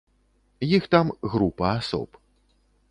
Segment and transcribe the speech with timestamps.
[0.77, 2.19] Іх там група асоб.